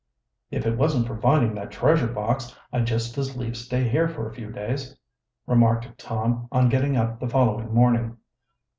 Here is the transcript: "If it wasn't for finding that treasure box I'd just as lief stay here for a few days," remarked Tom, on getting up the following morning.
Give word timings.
"If 0.49 0.65
it 0.65 0.79
wasn't 0.79 1.05
for 1.05 1.15
finding 1.15 1.53
that 1.53 1.69
treasure 1.69 2.07
box 2.07 2.55
I'd 2.73 2.87
just 2.87 3.19
as 3.19 3.37
lief 3.37 3.55
stay 3.55 3.87
here 3.87 4.07
for 4.09 4.27
a 4.27 4.33
few 4.33 4.49
days," 4.49 4.97
remarked 5.45 5.95
Tom, 5.99 6.47
on 6.51 6.69
getting 6.69 6.97
up 6.97 7.19
the 7.19 7.29
following 7.29 7.71
morning. 7.71 8.17